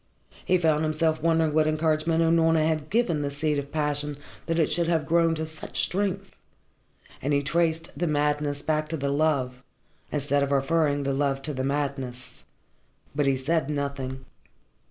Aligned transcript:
He 0.43 0.57
found 0.57 0.81
himself 0.83 1.21
wondering 1.21 1.53
what 1.53 1.67
encouragement 1.67 2.23
Unorna 2.23 2.67
had 2.67 2.89
given 2.89 3.21
the 3.21 3.29
seed 3.29 3.59
of 3.59 3.71
passion 3.71 4.17
that 4.47 4.57
it 4.57 4.65
should 4.71 4.87
have 4.87 5.05
grown 5.05 5.35
to 5.35 5.45
such 5.45 5.79
strength, 5.79 6.39
and 7.21 7.33
he 7.33 7.43
traced 7.43 7.91
the 7.95 8.07
madness 8.07 8.63
back 8.63 8.89
to 8.89 8.97
the 8.97 9.11
love, 9.11 9.61
instead 10.11 10.41
of 10.41 10.51
referring 10.51 11.03
the 11.03 11.13
love 11.13 11.43
to 11.43 11.53
the 11.53 11.63
madness. 11.63 12.43
But 13.15 13.27
he 13.27 13.37
said 13.37 13.69
nothing. 13.69 14.25